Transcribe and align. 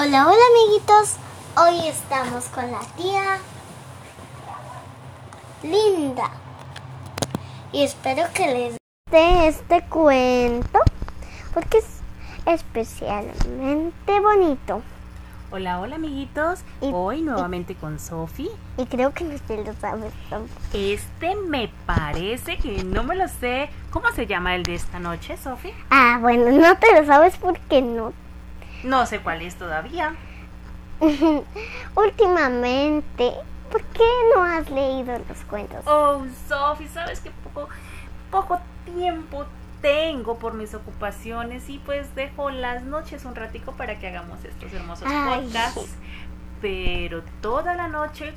Hola, 0.00 0.28
hola 0.28 0.38
amiguitos. 0.54 1.16
Hoy 1.56 1.88
estamos 1.88 2.44
con 2.54 2.70
la 2.70 2.78
tía 2.96 3.38
Linda. 5.64 6.30
Y 7.72 7.82
espero 7.82 8.22
que 8.32 8.46
les 8.46 8.76
guste 9.10 9.48
este 9.48 9.82
cuento 9.88 10.78
porque 11.52 11.78
es 11.78 11.86
especialmente 12.46 14.20
bonito. 14.20 14.82
Hola, 15.50 15.80
hola 15.80 15.96
amiguitos. 15.96 16.60
Y- 16.80 16.92
Hoy 16.92 17.22
nuevamente 17.22 17.74
con 17.74 17.98
Sofi. 17.98 18.48
Y 18.76 18.86
creo 18.86 19.12
que 19.12 19.24
no 19.24 19.36
se 19.48 19.64
lo 19.64 19.74
sabes. 19.80 20.12
Este 20.72 21.34
me 21.34 21.72
parece 21.86 22.56
que 22.58 22.84
no 22.84 23.02
me 23.02 23.16
lo 23.16 23.26
sé. 23.26 23.68
¿Cómo 23.90 24.12
se 24.12 24.28
llama 24.28 24.54
el 24.54 24.62
de 24.62 24.76
esta 24.76 25.00
noche, 25.00 25.36
Sofi? 25.36 25.72
Ah, 25.90 26.18
bueno, 26.20 26.52
no 26.52 26.76
te 26.78 26.94
lo 26.94 27.04
sabes 27.04 27.36
porque 27.36 27.82
no. 27.82 28.12
No 28.82 29.06
sé 29.06 29.20
cuál 29.20 29.42
es 29.42 29.56
todavía. 29.56 30.14
Últimamente, 31.94 33.32
¿por 33.70 33.82
qué 33.82 34.04
no 34.34 34.42
has 34.42 34.68
leído 34.70 35.18
los 35.28 35.38
cuentos? 35.48 35.80
Oh, 35.86 36.24
Sofi, 36.48 36.88
sabes 36.88 37.20
que 37.20 37.30
poco, 37.30 37.68
poco 38.30 38.60
tiempo 38.84 39.46
tengo 39.80 40.38
por 40.38 40.54
mis 40.54 40.74
ocupaciones 40.74 41.68
y 41.68 41.78
pues 41.78 42.14
dejo 42.14 42.50
las 42.50 42.82
noches 42.82 43.24
un 43.24 43.34
ratico 43.34 43.72
para 43.72 43.98
que 43.98 44.08
hagamos 44.08 44.44
estos 44.44 44.72
hermosos 44.72 45.08
Ay. 45.08 45.42
podcasts. 45.44 45.96
Pero 46.60 47.22
toda 47.40 47.74
la 47.74 47.86
noche 47.86 48.34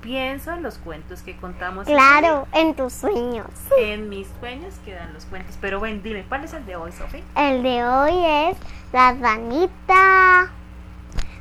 pienso 0.00 0.52
en 0.52 0.62
los 0.62 0.78
cuentos 0.78 1.22
que 1.22 1.36
contamos. 1.36 1.86
Claro, 1.86 2.46
en 2.52 2.74
tus 2.74 2.92
sueños. 2.92 3.48
En 3.78 4.08
mis 4.08 4.28
sueños 4.40 4.74
quedan 4.84 5.12
los 5.12 5.24
cuentos. 5.26 5.56
Pero 5.60 5.80
ven, 5.80 6.02
dime, 6.02 6.24
¿cuál 6.28 6.44
es 6.44 6.54
el 6.54 6.64
de 6.66 6.76
hoy, 6.76 6.92
Sofi? 6.92 7.22
El 7.36 7.62
de 7.62 7.84
hoy 7.84 8.14
es 8.24 8.56
la 8.92 9.12
ranita 9.12 10.50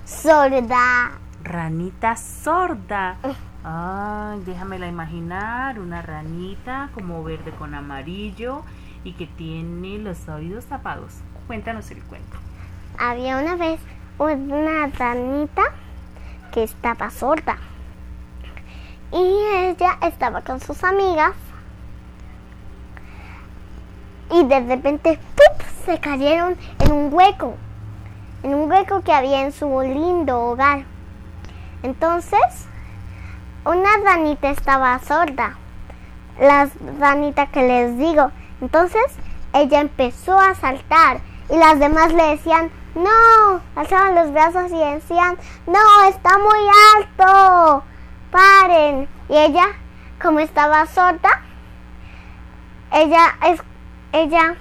sorda. 0.06 1.12
Ranita 1.44 2.16
sorda. 2.16 3.18
Ay, 3.64 4.42
déjamela 4.46 4.88
imaginar, 4.88 5.80
una 5.80 6.02
ranita 6.02 6.90
como 6.94 7.24
verde 7.24 7.52
con 7.52 7.76
amarillo 7.76 8.64
y 9.04 9.14
que 9.14 9.28
tiene 9.28 9.98
los 10.00 10.28
oídos 10.30 10.66
tapados. 10.66 11.14
Cuéntanos 11.48 11.90
el 11.92 12.02
cuento. 12.04 12.38
Había 12.98 13.38
una 13.38 13.56
vez 13.56 13.80
una 14.18 14.88
ranita 14.88 15.64
que 16.52 16.64
estaba 16.64 17.10
sorda. 17.10 17.58
Y 19.12 19.18
ella 19.18 19.98
estaba 20.02 20.42
con 20.42 20.60
sus 20.60 20.84
amigas. 20.84 21.34
Y 24.32 24.44
de 24.44 24.60
repente 24.60 25.20
¡pup! 25.36 25.66
se 25.86 26.00
cayeron 26.00 26.58
en 26.80 26.92
un 26.92 27.14
hueco. 27.14 27.56
En 28.44 28.54
un 28.54 28.72
hueco 28.72 29.02
que 29.02 29.14
había 29.14 29.42
en 29.42 29.52
su 29.52 29.82
lindo 29.82 30.40
hogar. 30.40 30.86
Entonces, 31.82 32.68
una 33.66 33.90
ranita 34.04 34.50
estaba 34.50 34.98
sorda. 35.00 35.58
La 36.40 36.70
ranita 37.00 37.48
que 37.48 37.68
les 37.68 37.98
digo. 37.98 38.32
Entonces, 38.62 39.04
ella 39.54 39.82
empezó 39.82 40.40
a 40.40 40.56
saltar. 40.56 41.20
Y 41.50 41.58
las 41.58 41.80
demás 41.80 42.14
le 42.14 42.24
decían, 42.24 42.70
no, 42.96 43.62
alzaban 43.76 44.16
los 44.16 44.32
brazos 44.32 44.72
y 44.72 44.78
decían, 44.78 45.38
no, 45.66 46.04
está 46.08 46.38
muy 46.38 46.60
alto, 46.98 47.84
paren. 48.32 49.08
Y 49.28 49.38
ella, 49.38 49.68
como 50.22 50.40
estaba 50.40 50.86
sorda, 50.86 51.42
ella 52.92 53.36
es, 53.48 53.62
ella 54.12 54.56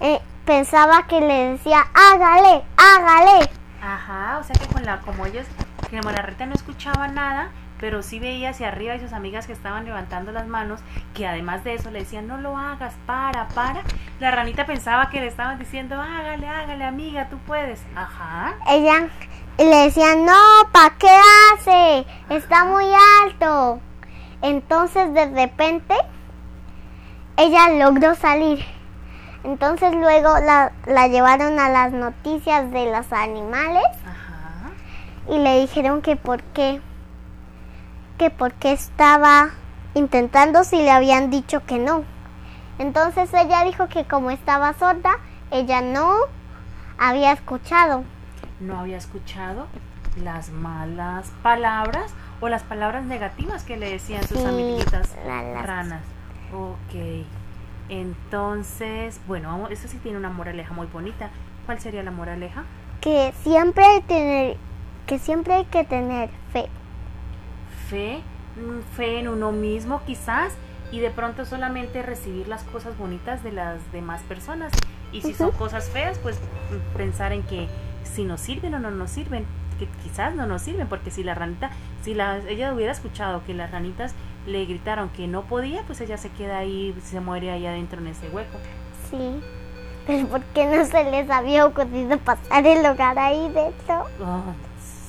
eh, 0.00 0.20
pensaba 0.44 1.06
que 1.06 1.20
le 1.20 1.52
decía, 1.52 1.86
hágale, 1.94 2.64
hágale. 2.76 3.50
Ajá, 3.82 4.38
o 4.38 4.44
sea 4.44 4.54
que 4.54 4.72
con 4.72 4.84
la, 4.84 5.00
como 5.00 5.26
ellos, 5.26 5.46
la 5.90 6.22
reta 6.22 6.46
no 6.46 6.54
escuchaba 6.54 7.08
nada, 7.08 7.50
pero 7.78 8.02
sí 8.02 8.18
veía 8.18 8.50
hacia 8.50 8.68
arriba 8.68 8.94
y 8.94 9.00
sus 9.00 9.12
amigas 9.12 9.46
que 9.46 9.52
estaban 9.52 9.84
levantando 9.84 10.32
las 10.32 10.46
manos, 10.46 10.80
que 11.14 11.26
además 11.26 11.64
de 11.64 11.74
eso 11.74 11.90
le 11.90 12.00
decían, 12.00 12.28
no 12.28 12.38
lo 12.38 12.56
hagas, 12.56 12.94
para, 13.06 13.48
para. 13.48 13.82
La 14.20 14.30
ranita 14.30 14.66
pensaba 14.66 15.10
que 15.10 15.20
le 15.20 15.26
estaban 15.26 15.58
diciendo, 15.58 16.00
hágale, 16.00 16.48
hágale, 16.48 16.84
amiga, 16.84 17.28
tú 17.28 17.38
puedes. 17.38 17.84
Ajá. 17.94 18.54
Ella 18.68 19.08
y 19.58 19.64
le 19.64 19.76
decían, 19.84 20.24
no, 20.24 20.32
¿para 20.72 20.96
qué 20.96 21.10
hace? 21.54 22.06
Está 22.30 22.64
muy 22.64 22.86
alto. 23.24 23.80
Entonces 24.40 25.12
de 25.14 25.26
repente 25.26 25.94
ella 27.36 27.68
logró 27.70 28.14
salir. 28.14 28.64
Entonces 29.44 29.94
luego 29.94 30.38
la, 30.38 30.72
la 30.86 31.08
llevaron 31.08 31.58
a 31.58 31.68
las 31.68 31.92
noticias 31.92 32.70
de 32.70 32.90
los 32.92 33.12
animales 33.12 33.84
Ajá. 34.06 34.70
y 35.28 35.38
le 35.38 35.60
dijeron 35.60 36.00
que 36.00 36.16
por 36.16 36.42
qué, 36.42 36.80
que 38.18 38.30
por 38.30 38.52
qué 38.54 38.72
estaba 38.72 39.50
intentando 39.94 40.64
si 40.64 40.76
le 40.76 40.90
habían 40.90 41.30
dicho 41.30 41.64
que 41.66 41.78
no. 41.78 42.04
Entonces 42.78 43.32
ella 43.34 43.64
dijo 43.64 43.88
que 43.88 44.04
como 44.06 44.30
estaba 44.30 44.72
sorda, 44.74 45.18
ella 45.50 45.80
no 45.80 46.14
había 46.98 47.32
escuchado. 47.32 48.04
No 48.62 48.78
había 48.80 48.96
escuchado 48.96 49.66
las 50.22 50.50
malas 50.50 51.30
palabras 51.42 52.12
o 52.40 52.48
las 52.48 52.62
palabras 52.62 53.04
negativas 53.04 53.62
que 53.64 53.76
le 53.76 53.90
decían 53.90 54.22
sus 54.26 54.38
Sí, 54.38 54.44
amiguitas 54.44 55.14
la- 55.26 55.42
las- 55.42 55.66
ranas. 55.66 56.02
Ok. 56.52 57.24
Entonces, 57.88 59.20
bueno, 59.26 59.68
eso 59.70 59.88
sí 59.88 59.98
tiene 59.98 60.18
una 60.18 60.30
moraleja 60.30 60.72
muy 60.74 60.86
bonita. 60.86 61.30
¿Cuál 61.66 61.80
sería 61.80 62.02
la 62.02 62.10
moraleja? 62.10 62.64
que 63.00 63.32
siempre 63.42 63.84
hay 63.84 64.00
tener 64.02 64.56
que 65.06 65.18
siempre 65.18 65.54
hay 65.54 65.64
que 65.64 65.82
tener 65.82 66.30
fe. 66.52 66.68
Fe, 67.88 68.20
mm, 68.56 68.80
fe 68.96 69.18
en 69.18 69.26
uno 69.26 69.50
mismo 69.50 70.00
quizás 70.06 70.52
y 70.92 71.00
de 71.00 71.10
pronto 71.10 71.44
solamente 71.44 72.02
recibir 72.02 72.46
las 72.46 72.62
cosas 72.62 72.96
bonitas 72.96 73.42
de 73.42 73.50
las 73.50 73.80
demás 73.90 74.22
personas. 74.22 74.70
Y 75.10 75.20
si 75.22 75.34
son 75.34 75.50
cosas 75.50 75.90
feas, 75.90 76.16
pues 76.18 76.38
mm, 76.38 76.96
pensar 76.96 77.32
en 77.32 77.42
que 77.42 77.66
si 78.04 78.24
nos 78.24 78.40
sirven 78.40 78.74
o 78.74 78.78
no 78.78 78.90
nos 78.90 79.10
sirven, 79.10 79.44
que 79.78 79.86
quizás 80.02 80.34
no 80.34 80.46
nos 80.46 80.62
sirven, 80.62 80.86
porque 80.86 81.10
si 81.10 81.24
la 81.24 81.34
ranita, 81.34 81.70
si 82.02 82.14
la, 82.14 82.38
ella 82.38 82.72
hubiera 82.72 82.92
escuchado 82.92 83.42
que 83.44 83.54
las 83.54 83.70
ranitas 83.70 84.14
le 84.46 84.64
gritaron 84.64 85.08
que 85.10 85.26
no 85.26 85.42
podía, 85.42 85.82
pues 85.82 86.00
ella 86.00 86.18
se 86.18 86.30
queda 86.30 86.58
ahí, 86.58 86.94
se 87.04 87.20
muere 87.20 87.50
ahí 87.50 87.66
adentro 87.66 88.00
en 88.00 88.08
ese 88.08 88.28
hueco. 88.28 88.58
Sí. 89.10 89.40
Pero 90.06 90.26
¿por 90.26 90.42
qué 90.42 90.66
no 90.66 90.84
se 90.84 91.04
les 91.04 91.30
había 91.30 91.64
ocurrido 91.64 92.18
pasar 92.18 92.66
el 92.66 92.84
hogar 92.84 93.18
ahí 93.18 93.48
dentro? 93.52 94.06
Ah, 94.24 94.52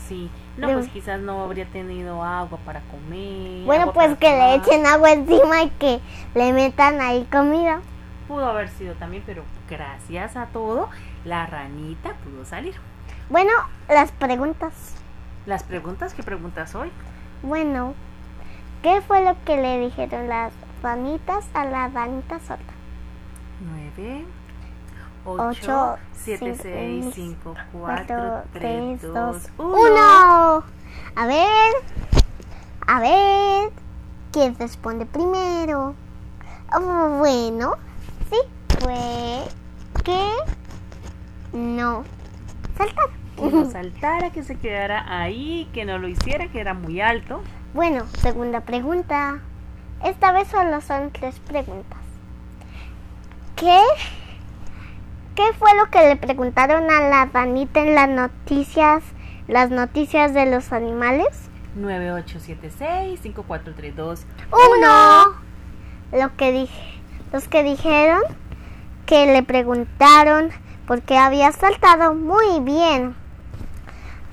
sí, 0.08 0.30
no, 0.58 0.72
pues 0.72 0.88
quizás 0.90 1.20
no 1.20 1.42
habría 1.42 1.66
tenido 1.66 2.24
agua 2.24 2.60
para 2.64 2.82
comer. 2.82 3.66
Bueno, 3.66 3.92
pues 3.92 4.16
para 4.16 4.20
que 4.20 4.30
le 4.30 4.56
echen 4.56 4.86
agua 4.86 5.14
encima 5.14 5.64
y 5.64 5.70
que 5.72 6.00
le 6.36 6.54
metan 6.54 7.02
ahí 7.02 7.28
comida. 7.32 7.82
Pudo 8.28 8.46
haber 8.48 8.70
sido 8.70 8.94
también, 8.96 9.24
pero 9.26 9.44
gracias 9.70 10.36
a 10.38 10.46
todo, 10.48 10.90
la 11.26 11.46
ranita 11.46 12.14
pudo 12.24 12.46
salir. 12.46 12.76
Bueno, 13.30 13.52
las 13.90 14.12
preguntas. 14.12 14.96
Las 15.46 15.64
preguntas, 15.64 16.14
¿qué 16.14 16.24
preguntas 16.24 16.74
hoy? 16.76 16.90
Bueno, 17.42 17.94
¿qué 18.82 19.02
fue 19.02 19.24
lo 19.24 19.36
que 19.44 19.58
le 19.58 19.80
dijeron 19.80 20.30
las 20.30 20.54
ranitas 20.82 21.46
a 21.54 21.66
la 21.66 21.90
ranita 21.90 22.40
sorda? 22.40 22.64
9, 23.96 24.26
Ocho, 25.26 25.94
8, 25.94 25.98
7, 26.14 26.40
cinco, 26.46 26.64
6, 26.64 27.06
seis, 27.06 27.14
5, 27.16 27.56
4, 27.72 27.80
Cuatro, 27.80 28.44
3, 28.54 29.02
2, 29.02 29.50
1. 29.58 29.68
uno. 29.78 30.64
A 31.16 31.26
ver, 31.26 31.74
a 32.88 33.00
ver, 33.00 33.72
¿quién 34.32 34.56
responde 34.58 35.06
primero? 35.06 35.96
Oh, 36.74 37.10
bueno, 37.20 37.76
fue 38.80 39.44
que 40.04 40.30
no 41.54 42.04
saltar. 42.78 43.10
Que 43.36 43.44
no 43.44 43.70
saltara, 43.70 44.32
que 44.32 44.44
se 44.44 44.58
quedara 44.58 45.22
ahí, 45.22 45.70
que 45.74 45.86
no 45.86 45.98
lo 45.98 46.08
hiciera, 46.08 46.48
que 46.48 46.60
era 46.60 46.74
muy 46.74 47.02
alto. 47.02 47.42
Bueno, 47.74 48.06
segunda 48.20 48.62
pregunta. 48.62 49.40
Esta 50.04 50.32
vez 50.32 50.48
solo 50.50 50.82
son 50.82 51.12
tres 51.12 51.40
preguntas. 51.40 52.00
¿Qué? 53.56 53.80
¿Qué 55.36 55.44
fue 55.58 55.74
lo 55.76 55.90
que 55.90 56.08
le 56.08 56.16
preguntaron 56.16 56.92
a 56.92 57.02
la 57.02 57.26
ranita 57.26 57.80
en 57.80 57.96
las 57.96 58.10
noticias, 58.10 59.04
las 59.48 59.72
noticias 59.72 60.34
de 60.34 60.46
los 60.46 60.72
animales? 60.72 61.50
9, 61.76 62.12
8, 62.12 62.38
7, 62.40 62.72
6, 62.78 63.20
5, 63.24 63.44
4, 63.48 63.74
3, 63.76 63.96
2. 63.96 64.26
Uno. 64.52 65.24
Lo 66.12 66.36
que 66.36 66.52
dije, 66.52 67.02
los 67.34 67.48
que 67.48 67.64
dijeron 67.64 68.22
que 69.08 69.26
le 69.26 69.42
preguntaron 69.44 70.52
por 70.88 71.02
qué 71.02 71.18
había 71.18 71.52
saltado 71.52 72.14
muy 72.14 72.60
bien. 72.62 73.16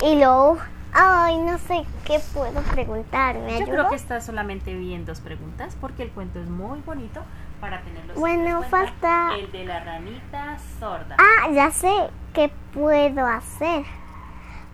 Y 0.03 0.15
luego, 0.15 0.57
ay, 0.93 1.37
no 1.39 1.57
sé 1.57 1.83
qué 2.05 2.19
puedo 2.33 2.61
preguntar. 2.61 3.37
¿Me 3.39 3.59
Yo 3.59 3.65
creo 3.65 3.89
que 3.89 3.95
está 3.95 4.21
solamente 4.21 4.75
bien 4.75 5.05
dos 5.05 5.19
preguntas 5.19 5.75
porque 5.81 6.03
el 6.03 6.11
cuento 6.11 6.39
es 6.39 6.47
muy 6.47 6.79
bonito, 6.81 7.21
para 7.59 7.81
tenerlos 7.81 8.17
Bueno, 8.17 8.63
falta- 8.63 9.35
El 9.35 9.51
de 9.51 9.65
la 9.65 9.83
ranita 9.83 10.57
sorda. 10.79 11.17
Ah, 11.17 11.49
ya 11.51 11.71
sé 11.71 11.91
qué 12.33 12.51
puedo 12.73 13.25
hacer. 13.25 13.83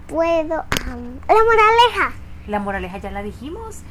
Puedo... 0.07 0.63
la 0.85 0.95
moraleja. 1.43 2.13
La 2.47 2.59
moraleja 2.59 2.97
ya 2.97 3.11
la 3.11 3.23
dijimos. 3.23 3.81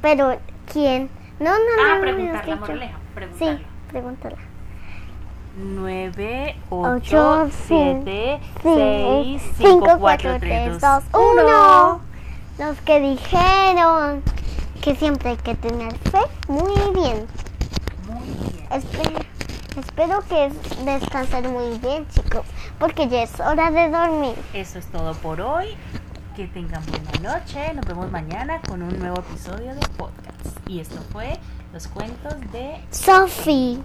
Pero, 0.00 0.38
¿quién? 0.72 1.10
No, 1.40 1.50
no, 1.50 1.58
no. 1.58 1.82
Ah, 1.90 1.94
no, 1.96 2.00
preguntar 2.02 2.42
no, 2.44 2.48
la 2.50 2.54
no, 2.54 2.60
moraleja. 2.60 2.94
Sí, 2.94 2.98
Preguntarla. 3.14 3.60
pregúntala. 3.90 4.36
9, 5.56 6.56
Ocho, 6.70 7.42
8, 7.42 7.50
7, 7.66 8.40
Sí, 8.62 9.38
6, 9.40 9.42
5, 9.58 9.96
4, 9.98 10.38
3, 10.38 10.80
2, 10.80 11.02
1. 11.12 12.00
Los 12.58 12.76
que 12.82 13.00
dijeron 13.00 14.22
que 14.80 14.94
siempre 14.94 15.30
hay 15.30 15.36
que 15.36 15.54
tener 15.56 15.92
fe. 15.98 16.20
Muy 16.48 16.74
bien. 16.94 17.26
Muy 18.06 18.28
bien. 18.52 18.68
Espe- 18.70 19.26
espero 19.78 20.22
que 20.28 20.50
descansen 20.84 21.52
muy 21.52 21.78
bien, 21.78 22.06
chicos. 22.08 22.44
Porque 22.78 23.08
ya 23.08 23.22
es 23.22 23.40
hora 23.40 23.70
de 23.70 23.90
dormir. 23.90 24.34
Eso 24.54 24.78
es 24.78 24.86
todo 24.86 25.14
por 25.14 25.40
hoy. 25.40 25.76
Que 26.40 26.46
tengan 26.46 26.82
buena 26.86 27.38
noche. 27.38 27.74
Nos 27.74 27.84
vemos 27.84 28.10
mañana 28.10 28.62
con 28.66 28.82
un 28.82 28.98
nuevo 28.98 29.20
episodio 29.20 29.74
de 29.74 29.86
podcast. 29.98 30.56
Y 30.66 30.80
esto 30.80 30.96
fue 31.12 31.38
Los 31.74 31.86
Cuentos 31.86 32.32
de 32.50 32.80
Sophie. 32.90 33.78